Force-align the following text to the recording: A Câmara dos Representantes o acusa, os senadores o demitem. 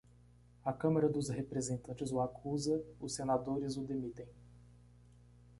A 0.65 0.73
Câmara 0.73 1.07
dos 1.07 1.29
Representantes 1.29 2.11
o 2.11 2.19
acusa, 2.21 2.83
os 2.99 3.13
senadores 3.13 3.77
o 3.77 3.83
demitem. 3.83 4.27